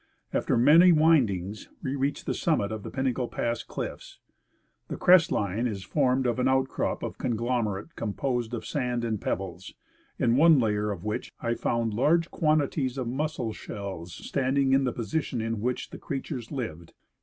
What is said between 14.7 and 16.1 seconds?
in the position in which the